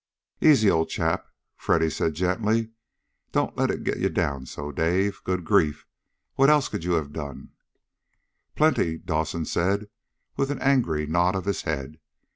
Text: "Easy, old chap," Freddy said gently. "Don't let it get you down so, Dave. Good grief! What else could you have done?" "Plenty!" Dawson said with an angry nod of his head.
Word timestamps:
"Easy, 0.41 0.67
old 0.67 0.89
chap," 0.89 1.27
Freddy 1.55 1.87
said 1.91 2.15
gently. 2.15 2.71
"Don't 3.33 3.55
let 3.55 3.69
it 3.69 3.83
get 3.83 3.99
you 3.99 4.09
down 4.09 4.47
so, 4.47 4.71
Dave. 4.71 5.21
Good 5.23 5.45
grief! 5.45 5.85
What 6.33 6.49
else 6.49 6.69
could 6.69 6.83
you 6.83 6.93
have 6.93 7.13
done?" 7.13 7.51
"Plenty!" 8.55 8.97
Dawson 8.97 9.45
said 9.45 9.89
with 10.37 10.49
an 10.49 10.57
angry 10.57 11.05
nod 11.05 11.35
of 11.35 11.45
his 11.45 11.61
head. 11.61 11.99